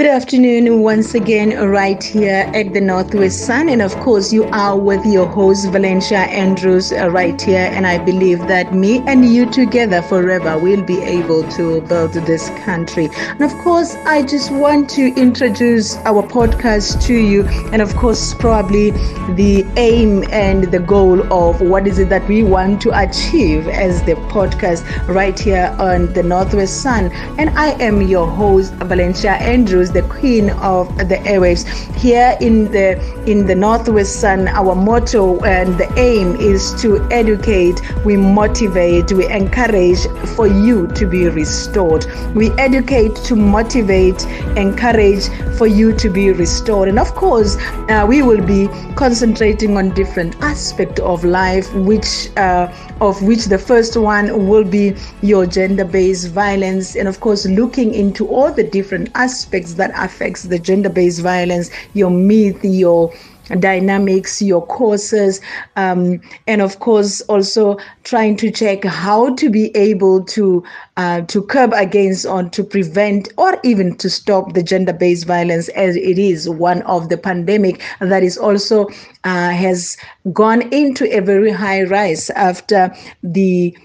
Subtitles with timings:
[0.00, 3.68] Good afternoon, once again, right here at the Northwest Sun.
[3.68, 7.70] And of course, you are with your host, Valencia Andrews, uh, right here.
[7.70, 12.48] And I believe that me and you together forever will be able to build this
[12.64, 13.10] country.
[13.12, 17.44] And of course, I just want to introduce our podcast to you.
[17.70, 18.92] And of course, probably
[19.34, 24.02] the aim and the goal of what is it that we want to achieve as
[24.04, 27.12] the podcast right here on the Northwest Sun.
[27.38, 31.64] And I am your host, Valencia Andrews the queen of the airwaves.
[31.96, 32.98] Here in the
[33.30, 39.26] in the Northwest Sun, our motto and the aim is to educate, we motivate, we
[39.28, 42.06] encourage for you to be restored.
[42.34, 44.24] We educate to motivate,
[44.56, 46.88] encourage for you to be restored.
[46.88, 47.56] And of course,
[47.88, 53.58] uh, we will be concentrating on different aspects of life, which uh, of which the
[53.58, 59.10] first one will be your gender-based violence, and of course, looking into all the different
[59.14, 63.12] aspects that affects the gender-based violence, your myth, your
[63.58, 65.40] dynamics, your courses,
[65.76, 70.62] um, and of course also trying to check how to be able to
[70.96, 75.96] uh, to curb against or to prevent or even to stop the gender-based violence as
[75.96, 78.86] it is one of the pandemic that is also
[79.24, 79.96] uh, has
[80.32, 83.76] gone into a very high rise after the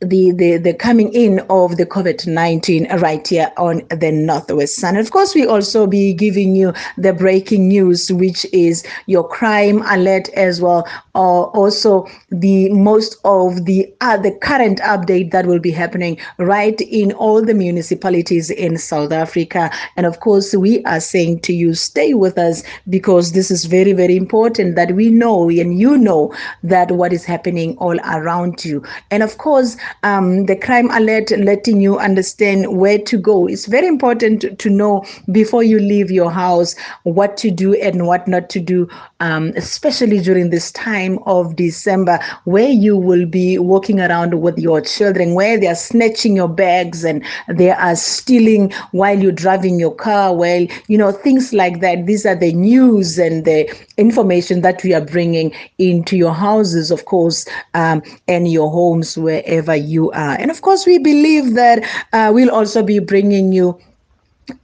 [0.00, 4.96] the, the, the coming in of the COVID-19 right here on the Northwest Sun.
[4.96, 10.28] Of course, we also be giving you the breaking news, which is your crime alert
[10.30, 15.70] as well, or also the most of the uh, the current update that will be
[15.70, 19.70] happening right in all the municipalities in South Africa.
[19.96, 23.92] And of course, we are saying to you, stay with us because this is very,
[23.92, 28.84] very important that we know and you know that what is happening all around you.
[29.10, 33.46] And of course, um, the crime alert letting you understand where to go.
[33.46, 38.26] It's very important to know before you leave your house what to do and what
[38.28, 38.88] not to do,
[39.20, 44.80] um, especially during this time of December, where you will be walking around with your
[44.80, 49.94] children, where they are snatching your bags and they are stealing while you're driving your
[49.94, 50.34] car.
[50.34, 52.06] Well, you know, things like that.
[52.06, 57.04] These are the news and the information that we are bringing into your houses, of
[57.06, 60.36] course, um, and your homes, wherever you are.
[60.38, 63.78] And of course, we believe that uh, we'll also be bringing you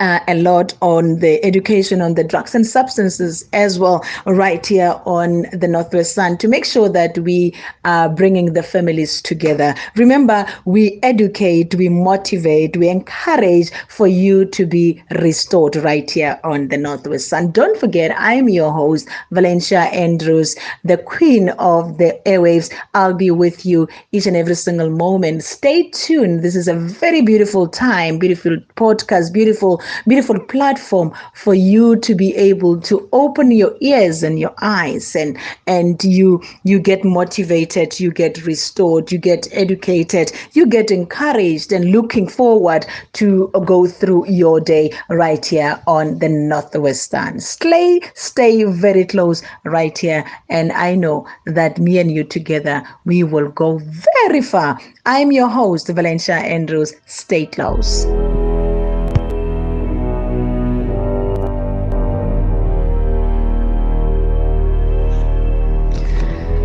[0.01, 5.01] uh, a lot on the education on the drugs and substances as well, right here
[5.05, 7.55] on the Northwest Sun, to make sure that we
[7.85, 9.75] are bringing the families together.
[9.97, 16.69] Remember, we educate, we motivate, we encourage for you to be restored right here on
[16.69, 17.51] the Northwest Sun.
[17.53, 22.73] Don't forget, I'm your host, Valencia Andrews, the queen of the airwaves.
[22.95, 25.43] I'll be with you each and every single moment.
[25.45, 26.43] Stay tuned.
[26.43, 32.15] This is a very beautiful time, beautiful podcast, beautiful beautiful, beautiful platform for you to
[32.15, 37.99] be able to open your ears and your eyes and and you you get motivated,
[38.01, 44.27] you get restored, you get educated, you get encouraged and looking forward to go through
[44.29, 47.41] your day right here on the Northwest Sun.
[47.41, 50.25] Stay, stay very close right here.
[50.49, 54.79] And I know that me and you together, we will go very far.
[55.07, 56.95] I'm your host, Valencia Andrews.
[57.07, 58.07] Stay close.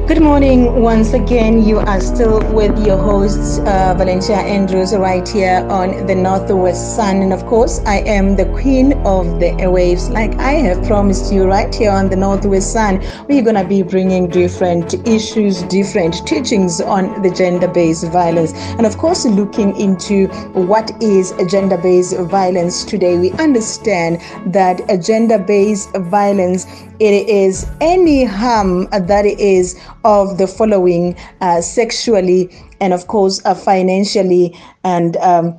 [0.08, 1.68] Good morning once again.
[1.68, 7.24] You are still with your hosts, uh, Valencia Andrews, right here on the Northwest Sun.
[7.24, 11.44] And of course, I am the queen of the airwaves, like I have promised you
[11.44, 13.04] right here on the Northwest Sun.
[13.28, 18.54] We're going to be bringing different issues, different teachings on the gender based violence.
[18.78, 24.22] And of course, looking into what is gender based violence today, we understand
[24.54, 26.66] that gender based violence
[27.00, 32.50] it is any harm that is of the following uh, sexually
[32.80, 35.58] and of course uh, financially and um,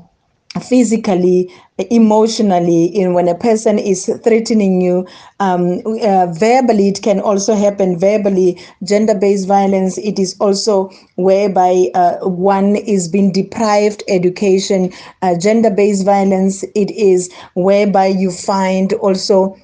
[0.62, 1.52] physically
[1.90, 2.86] emotionally.
[2.86, 5.06] In when a person is threatening you
[5.38, 8.60] um, uh, verbally it can also happen verbally.
[8.82, 14.92] Gender-based violence it is also whereby uh, one is being deprived education.
[15.22, 19.56] Uh, gender-based violence it is whereby you find also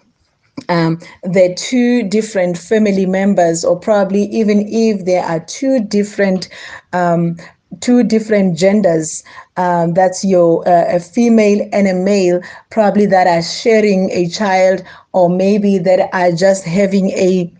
[0.69, 6.49] um, the two different family members, or probably even if there are two different
[6.93, 7.37] um,
[7.81, 9.25] two different genders
[9.57, 12.41] um, that's your uh, a female and a male
[12.71, 14.83] probably that are sharing a child
[15.13, 17.53] or maybe that are just having a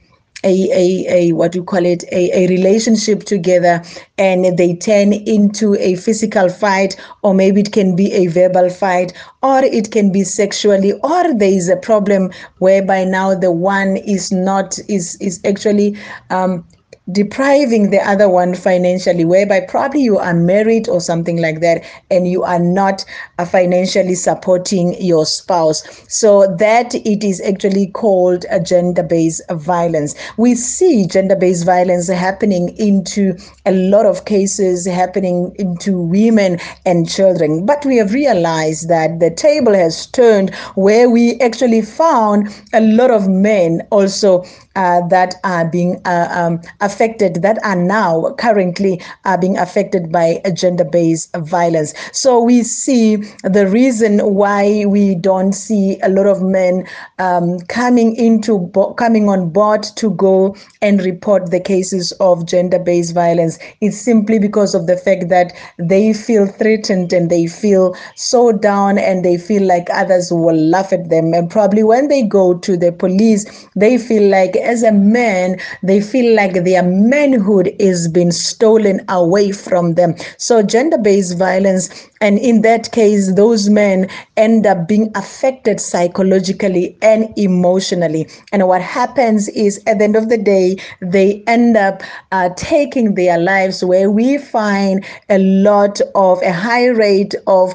[0.45, 2.05] a, a, a what you call it?
[2.13, 3.83] A, a relationship together
[4.19, 9.13] and they turn into a physical fight or maybe it can be a verbal fight
[9.43, 14.31] or it can be sexually or there is a problem whereby now the one is
[14.31, 15.97] not is is actually
[16.31, 16.65] um,
[17.13, 22.27] depriving the other one financially, whereby probably you are married or something like that, and
[22.27, 23.05] you are not
[23.39, 25.83] uh, financially supporting your spouse.
[26.09, 30.15] So that it is actually called a gender-based violence.
[30.39, 33.37] We see gender-based violence happening into
[33.67, 37.67] a lot of cases happening into women and children.
[37.67, 43.11] But we have realized that the table has turned where we actually found a lot
[43.11, 44.45] of men also
[44.77, 50.41] uh, that are being uh, um, affected, that are now currently are being affected by
[50.55, 51.95] gender-based violence.
[52.13, 56.87] So we see the reason why we don't see a lot of men
[57.19, 63.15] um, coming into bo- coming on board to go and report the cases of gender-based
[63.15, 68.53] violence is simply because of the fact that they feel threatened and they feel so
[68.53, 71.35] down and they feel like others will laugh at them.
[71.35, 76.01] And probably when they go to the police, they feel like as a man, they
[76.01, 80.15] feel like their manhood is being stolen away from them.
[80.39, 87.33] So gender-based violence, and in that case, those men end up being affected psychologically and
[87.37, 88.29] emotionally.
[88.53, 92.03] And what happens is at the end of the day, they end up
[92.33, 97.75] uh, taking their lives where we find a lot of a high rate of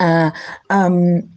[0.00, 0.30] uh,
[0.70, 1.28] um,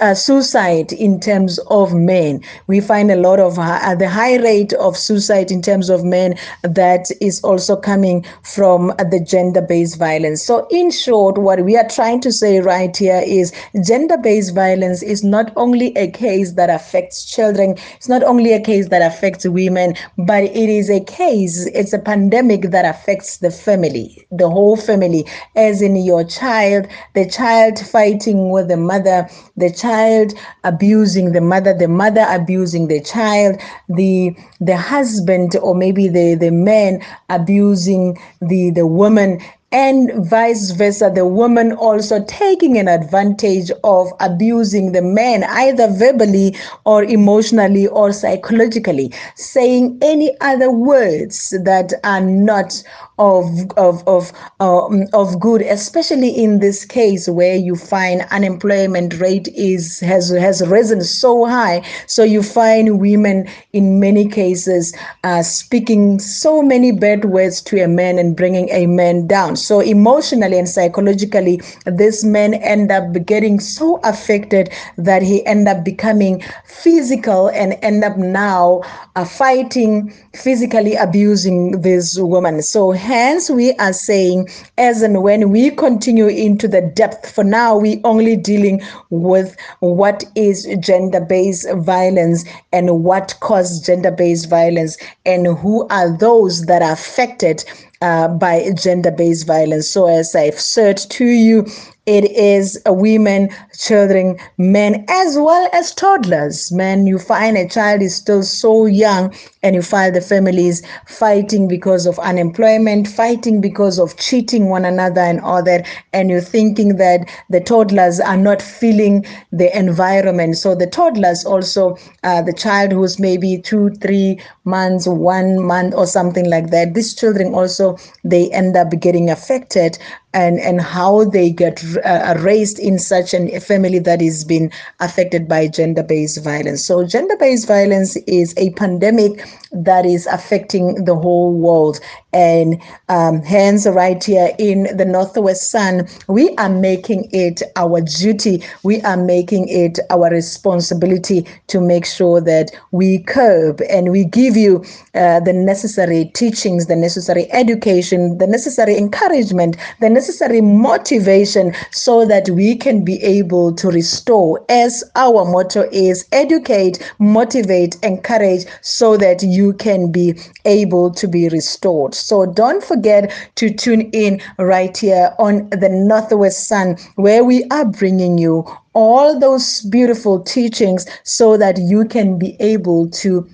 [0.00, 2.40] uh, suicide in terms of men.
[2.66, 6.36] We find a lot of uh, the high rate of suicide in terms of men
[6.62, 10.42] that is also coming from the gender based violence.
[10.42, 13.52] So, in short, what we are trying to say right here is
[13.84, 18.60] gender based violence is not only a case that affects children, it's not only a
[18.60, 23.50] case that affects women, but it is a case, it's a pandemic that affects the
[23.50, 25.26] family, the whole family,
[25.56, 29.28] as in your child, the child fighting with the mother
[29.60, 30.34] the child
[30.64, 36.50] abusing the mother, the mother abusing the child, the the husband or maybe the, the
[36.50, 39.40] man abusing the, the woman
[39.72, 46.56] and vice versa, the woman also taking an advantage of abusing the man, either verbally
[46.84, 52.82] or emotionally or psychologically, saying any other words that are not
[53.20, 59.46] of of of um, of good, especially in this case where you find unemployment rate
[59.48, 61.82] is has has risen so high.
[62.06, 67.88] So you find women in many cases uh, speaking so many bad words to a
[67.88, 69.56] man and bringing a man down.
[69.56, 75.84] So emotionally and psychologically, this man end up getting so affected that he end up
[75.84, 78.80] becoming physical and end up now
[79.16, 82.62] uh, fighting, physically abusing this woman.
[82.62, 84.48] So hence we are saying,
[84.78, 88.80] as and when we continue into the depth, for now we only dealing
[89.10, 94.96] with what is gender-based violence and what caused gender-based violence
[95.26, 97.64] and who are those that are affected
[98.00, 99.90] uh, by gender based violence.
[99.90, 101.66] So, as I've said to you,
[102.06, 106.72] it is women, children, men, as well as toddlers.
[106.72, 111.68] Men, you find a child is still so young, and you find the families fighting
[111.68, 115.86] because of unemployment, fighting because of cheating one another, and all that.
[116.12, 120.56] And you're thinking that the toddlers are not feeling the environment.
[120.56, 126.06] So the toddlers also, uh, the child who's maybe two, three months, one month, or
[126.06, 126.94] something like that.
[126.94, 129.98] These children also they end up getting affected
[130.32, 134.70] and and how they get uh, raised in such a family that is being
[135.00, 136.84] affected by gender-based violence.
[136.84, 142.00] So gender-based violence is a pandemic that is affecting the whole world.
[142.32, 148.62] And um, hence, right here in the Northwest Sun, we are making it our duty,
[148.84, 154.56] we are making it our responsibility to make sure that we curb and we give
[154.56, 154.84] you
[155.14, 162.48] uh, the necessary teachings, the necessary education, the necessary encouragement, the necessary motivation so that
[162.50, 169.42] we can be able to restore, as our motto is educate, motivate, encourage, so that
[169.42, 172.14] you can be able to be restored.
[172.20, 177.84] So don't forget to tune in right here on the Northwest Sun, where we are
[177.84, 183.48] bringing you all those beautiful teachings so that you can be able to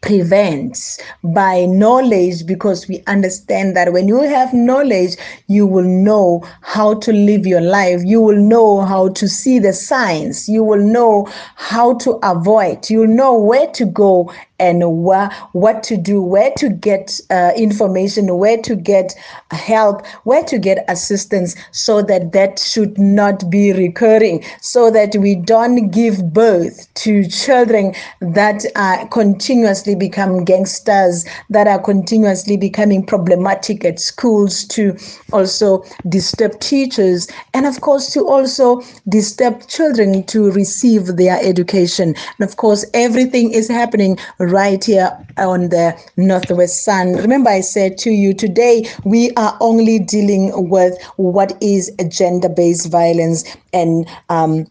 [0.00, 5.16] prevents by knowledge because we understand that when you have knowledge
[5.48, 8.02] you will know how to live your life.
[8.04, 10.48] You will know how to see the signs.
[10.48, 12.90] You will know how to avoid.
[12.90, 18.38] You'll know where to go and wh- what to do, where to get uh, information,
[18.38, 19.14] where to get
[19.50, 25.34] help, where to get assistance, so that that should not be recurring, so that we
[25.34, 33.84] don't give birth to children that are continuously become gangsters, that are continuously becoming problematic
[33.84, 34.96] at schools, to
[35.32, 42.14] also disturb teachers, and of course to also disturb children to receive their education.
[42.38, 47.14] And of course, everything is happening right here on the Northwest Sun.
[47.16, 52.90] Remember, I said to you today, we are only dealing with what is gender based
[52.90, 54.66] violence and um,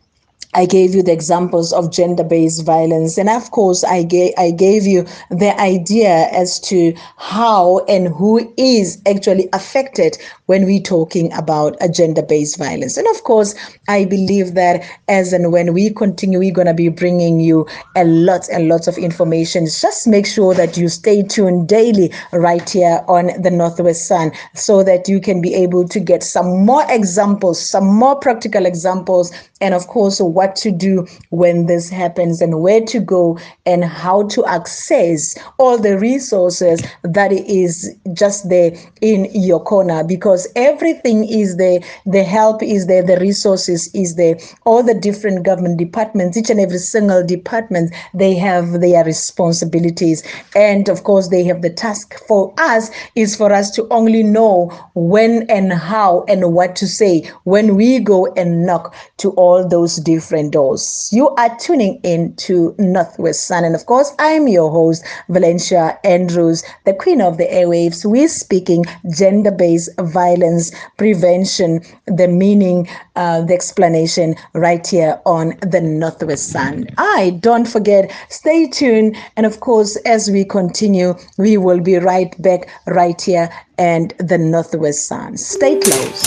[0.55, 4.87] I gave you the examples of gender-based violence, and of course, I gave I gave
[4.87, 11.75] you the idea as to how and who is actually affected when we're talking about
[11.81, 12.95] a gender-based violence.
[12.97, 13.53] And of course,
[13.89, 18.05] I believe that as and when we continue, we're going to be bringing you a
[18.05, 19.65] lot and lots of information.
[19.65, 24.83] Just make sure that you stay tuned daily right here on the Northwest Sun, so
[24.83, 29.73] that you can be able to get some more examples, some more practical examples, and
[29.73, 34.27] of course, what what to do when this happens and where to go and how
[34.27, 38.71] to access all the resources that is just there
[39.01, 44.35] in your corner because everything is there the help is there the resources is there
[44.65, 50.23] all the different government departments each and every single department they have their responsibilities
[50.55, 54.67] and of course they have the task for us is for us to only know
[54.93, 59.97] when and how and what to say when we go and knock to all those
[59.97, 61.09] different doors.
[61.11, 63.63] You are tuning in to Northwest Sun.
[63.63, 68.05] And of course, I'm your host, Valencia Andrews, the queen of the airwaves.
[68.05, 69.89] We're speaking gender based
[70.25, 71.81] violence prevention,
[72.19, 76.87] the meaning, uh, the explanation right here on the Northwest Sun.
[76.97, 79.15] I don't forget, stay tuned.
[79.35, 84.37] And of course, as we continue, we will be right back right here and the
[84.37, 85.37] Northwest Sun.
[85.37, 86.23] Stay close.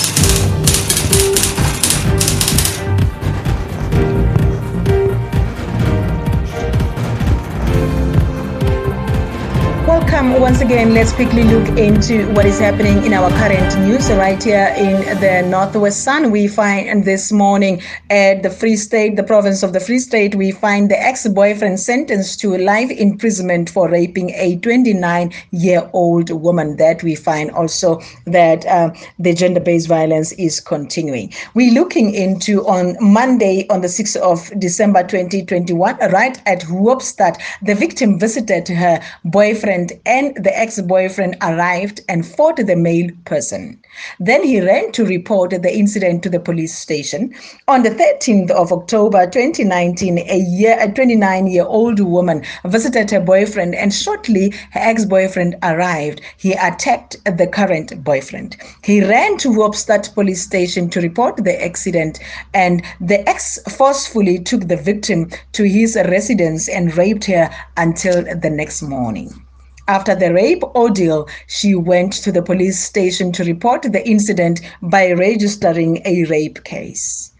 [10.18, 10.94] Welcome once again.
[10.94, 15.48] Let's quickly look into what is happening in our current news right here in the
[15.48, 16.32] Northwest Sun.
[16.32, 20.50] We find this morning at the Free State, the province of the Free State, we
[20.50, 26.76] find the ex-boyfriend sentenced to life imprisonment for raping a 29-year-old woman.
[26.78, 31.32] That we find also that uh, the gender-based violence is continuing.
[31.54, 37.76] We're looking into on Monday, on the 6th of December 2021, right at Hoopstad, the
[37.76, 43.78] victim visited her boyfriend and the ex boyfriend arrived and fought the male person.
[44.18, 47.34] Then he ran to report the incident to the police station.
[47.68, 53.20] On the 13th of October 2019, a year, a 29 year old woman visited her
[53.20, 56.22] boyfriend, and shortly her ex boyfriend arrived.
[56.38, 58.56] He attacked the current boyfriend.
[58.82, 62.18] He ran to Hoopstad police station to report the accident,
[62.54, 68.48] and the ex forcefully took the victim to his residence and raped her until the
[68.48, 69.44] next morning.
[69.88, 75.12] After the rape ordeal, she went to the police station to report the incident by
[75.12, 77.30] registering a rape case.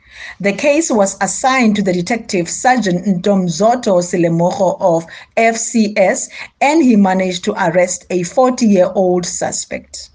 [0.41, 5.05] The case was assigned to the detective Sergeant Ntomzoto Silemogo of
[5.37, 6.31] FCS,
[6.63, 10.09] and he managed to arrest a 40 year old suspect.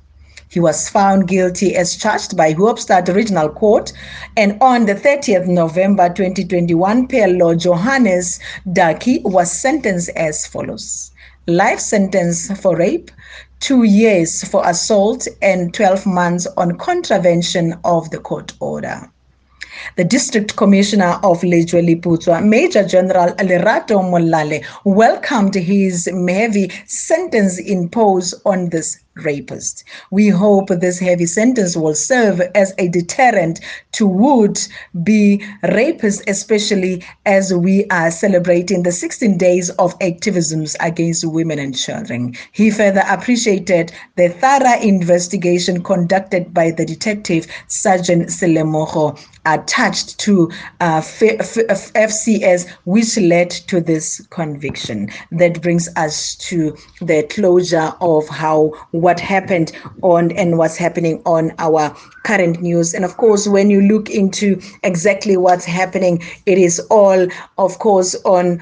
[0.49, 3.93] He was found guilty as charged by Hoopstad Regional Court.
[4.35, 8.39] And on the 30th November 2021, Pello Johannes
[8.71, 11.11] Daki was sentenced as follows
[11.47, 13.11] life sentence for rape,
[13.59, 19.09] two years for assault, and 12 months on contravention of the court order.
[19.97, 21.83] The District Commissioner of Lejwe
[22.43, 29.83] Major General Lerato Molale, welcomed his heavy sentence imposed on this rapist.
[30.11, 33.59] We hope this heavy sentence will serve as a deterrent
[33.93, 34.59] to would
[35.03, 41.77] be rapists, especially as we are celebrating the 16 days of activisms against women and
[41.77, 42.35] children.
[42.51, 51.01] He further appreciated the thorough investigation conducted by the detective Sergeant Selemogo attached to uh,
[51.01, 55.09] FCS, which led to this conviction.
[55.31, 58.71] That brings us to the closure of how
[59.03, 62.93] what happened on and what's happening on our current news.
[62.93, 68.15] And of course, when you look into exactly what's happening, it is all, of course,
[68.23, 68.61] on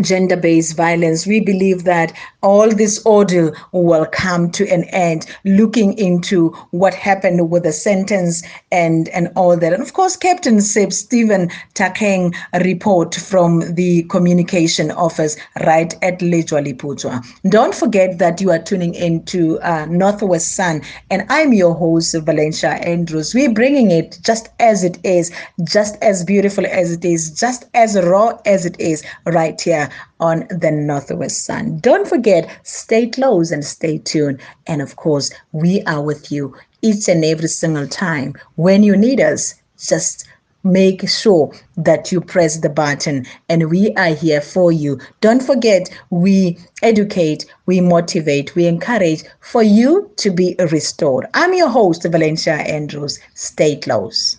[0.00, 1.26] gender based violence.
[1.26, 7.50] We believe that all this ordeal will come to an end, looking into what happened
[7.50, 9.72] with the sentence and, and all that.
[9.72, 17.24] And of course, Captain Seb Stephen Takeng report from the communication office right at Lejweleputswa.
[17.48, 22.72] Don't forget that you are tuning into uh, Northwest Sun, and I'm your host, Valencia
[22.74, 23.34] Andrews.
[23.34, 25.32] We're bringing it just as it is,
[25.64, 29.77] just as beautiful as it is, just as raw as it is, right here
[30.20, 31.78] on the Northwest Sun.
[31.80, 34.40] Don't forget, stay close and stay tuned.
[34.66, 38.34] And of course, we are with you each and every single time.
[38.56, 40.26] When you need us, just
[40.64, 44.98] make sure that you press the button and we are here for you.
[45.20, 51.26] Don't forget, we educate, we motivate, we encourage for you to be restored.
[51.34, 53.18] I'm your host, Valencia Andrews.
[53.34, 54.38] Stay close.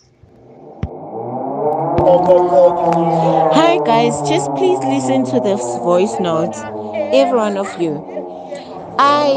[3.51, 6.53] Hi guys, just please listen to this voice note,
[7.13, 7.97] every one of you.
[8.99, 9.31] I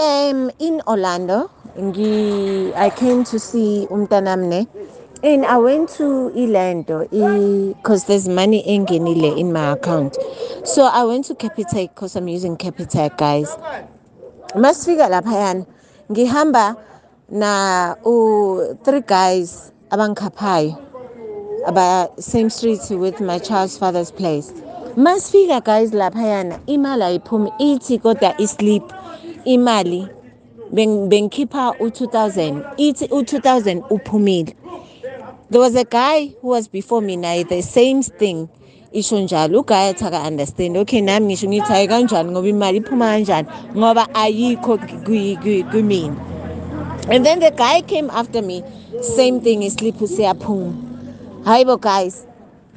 [0.00, 1.50] am in Orlando.
[1.76, 4.68] I came to see Umtanamne
[5.22, 7.08] and I went to Orlando
[7.74, 10.16] because there's money in Genile in my account.
[10.64, 13.48] So I went to Capitec because I'm using Capitec guys.
[14.54, 15.66] Masifika laphayana
[16.10, 16.76] ngihamba
[17.30, 20.89] na u three guys abangikhaphayo
[21.66, 24.52] about same street with my child's father's place.
[24.96, 26.60] Masifika guys laphayana.
[26.66, 28.82] Imali ayiphumi ithi kodwa islip
[29.44, 30.08] imali.
[30.72, 34.54] Bengikhipha u-2000 ithi u-2000 uphumile.
[35.50, 38.48] There was a guy who was before me naye the same thing.
[38.92, 40.76] Isho njalo uguy athi aka-understand.
[40.76, 44.78] Okay nami ngisho ngithi hayi kanjani ngoba imali iphuma kanjani ngoba ayikho
[45.70, 46.16] kumina
[47.08, 48.62] and then the guy came after me
[49.02, 50.89] same thing islip usiyaphuma
[51.44, 52.26] hayibo guys.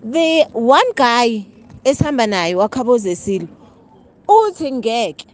[0.04, 1.46] The one guy
[1.84, 3.48] esihamba naye wakhabozesile
[4.28, 5.26] uthi ngeke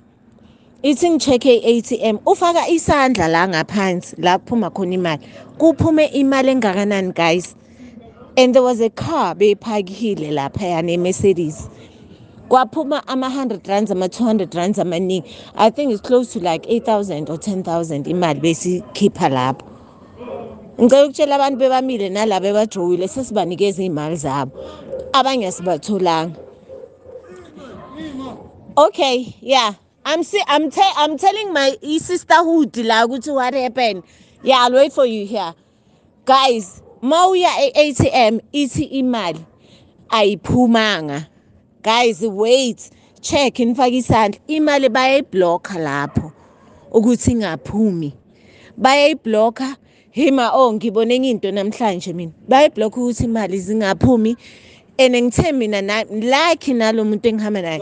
[0.83, 5.21] ithi ngi-check-e i-atm ufaka isandla la ngaphansi la kuphuma khona imali.
[5.57, 7.55] Kuphume imali engakanani guys?
[8.37, 11.69] And there was a car beyiphakile laphayana emercedes.
[12.49, 15.29] Kwaphuma ama-100 rands ama-200 rands amaningi.
[15.55, 19.65] I think it's close to like 8000 or 10000 imali besikhipha lapho.
[20.81, 24.51] Ngicela ukutshela abantu bebamile nalabo ebajowile sesibanikeza iy'mali zabo.
[25.13, 26.35] Abanye asibatholanga
[28.77, 29.73] okay yeah.
[30.05, 34.03] I'm see i'm te i'm telling my sisterhood la ukuthi what happened.
[34.41, 35.53] Yeah i'll wait for you here.
[36.25, 39.45] Guys mawuya e-atm ithi imali
[40.09, 41.27] ayiphumanga.
[41.83, 42.89] Guys wait.
[43.21, 44.39] Check nifake isandla.
[44.47, 46.31] Imali bayayiblokha lapho
[46.91, 48.13] ukuthi ingaphumi.
[48.77, 49.75] Bayayiblokha
[50.15, 52.31] hima oh ngibone into namhlanje mina.
[52.47, 54.35] Bayiblock ukuthi imali zingaphumi.
[54.97, 57.79] And ngithe mina like nalo muntu engihamba naye.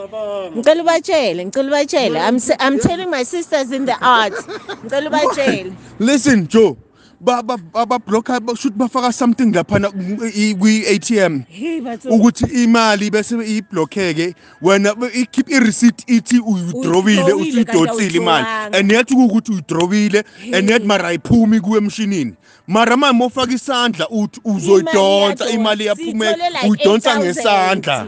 [0.56, 2.20] Ngicela ubatshele ngicela ubatshele.
[2.20, 5.76] I'm i'm telling my sisters in the arts ngicela ubatshele.
[6.00, 6.78] Listen joe.
[7.22, 9.92] Babloka should bafaka something laphana
[10.60, 11.42] kwi-atm
[12.10, 18.46] ukuthi imali bese iblockeke wena ikhiphe i-receipt ithi uyidrobile usuyidonsile imali.
[18.78, 22.34] and yathi kuwukuthi uyidrobile and yathi mara ayiphumi kuwe emshinini.
[22.68, 26.36] Mara manje mofaka isandla uthi uzoyidonsa imali yaphume
[26.70, 28.08] uyidonsa ngesandla.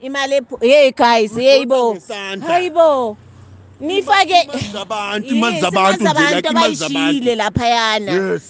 [0.00, 1.98] imali hey guys yeyibo
[2.46, 3.16] hayibo
[3.80, 4.48] nifake
[4.80, 8.40] abantu imali zabantu nje abayishile laphayana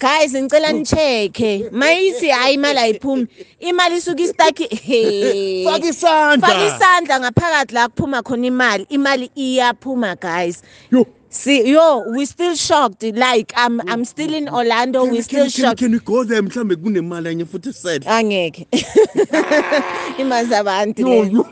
[0.00, 3.26] guys ngicela nicheke mayithi hayi imali ayiphumi
[3.60, 4.64] imali isuka istaki
[5.70, 12.04] faka isandla faka isandla ngaphakathi la kuphuma khona imali imali iyaphuma guys yo See, yo,
[12.08, 13.02] we still shocked.
[13.02, 15.04] Like, I'm, I'm still in Orlando.
[15.04, 15.78] Can, we still can, shocked.
[15.78, 16.42] Can, can we go there?
[16.42, 18.02] mhlambe kunemali enye futhi set.
[18.06, 18.66] Angeke.
[20.18, 20.98] Imali zabantu.
[21.00, 21.46] No, yo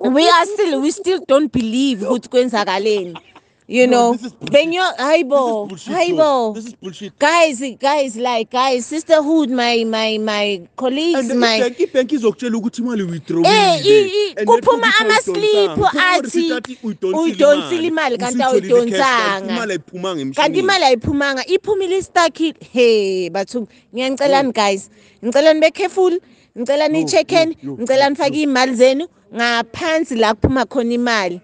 [0.00, 3.18] we are still we still don't believe ukuthi kwenzakaleni.
[3.68, 4.16] You know
[4.50, 11.30] benyo hayibo hayibo this is bullshit guys guys like guys sisterhood my my my colleagues
[11.30, 18.42] and my ibank izokutshela ukuthi imali withdraw eh kuphuma ama slip athi uyidonsile imali kanti
[18.42, 19.78] awuyidonsanga
[20.34, 22.38] kanti imali ayiphumanga iphumile istack
[22.72, 24.90] he bathu ngiyangicelani guys
[25.24, 26.20] ngicelani be careful.
[26.58, 29.08] Ngicela ni-check-in ngicela nifake iy'mali zenu.
[29.34, 31.40] Ngaphansi la kuphuma khona imali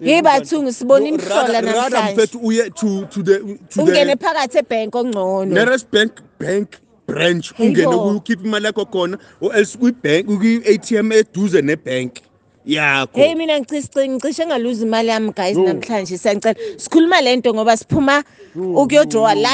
[0.00, 2.38] yibathungu sibona imhlola namhlanje.
[2.42, 5.44] uye to to the to ungene phakathi ebhenki ongcono.
[5.44, 7.52] nearest bank bank branch.
[7.58, 12.22] Ungene ukhipha imali yakho khona or else kwi-bank kwi-atm eduze nebank
[12.66, 13.16] yakho.
[13.16, 19.34] Hey mina ngicishe ngaluza imali yami guys namhlanje siyangicela sikhuluma le nto ngoba siphuma ukuyodrawa
[19.34, 19.50] la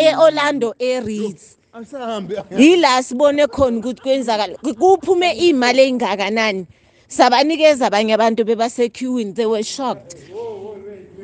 [0.00, 1.56] e-orlando e-reads
[2.58, 6.66] yila sibone khona ukuthi kwenzakala kuphume iy'mali ey'ngakanani
[7.08, 10.16] sabanikeza abanye abantu bebasequeuing they were shocked.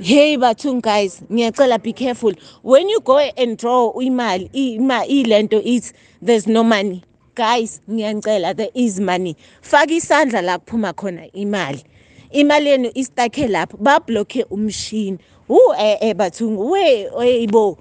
[0.00, 2.32] Hey bathung guys ngiyacela be careful.
[2.62, 7.02] When you go and draw imali ima ilento ithi there's no money.
[7.34, 9.36] Guys ngiyacela there is money.
[9.62, 11.84] Faka isandla la kuphuma khona imali.
[12.32, 15.18] Imali yenu istakhe lapho bablokhe umshini.
[15.48, 17.78] Hu eh eh bathung we oyibo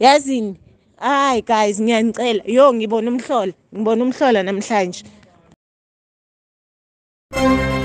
[0.00, 0.56] yazini?
[1.00, 5.04] Hayi guys ngiyanicela yo ngibona umhlola ngibona umhlola namhlanje.
[7.32, 7.75] Música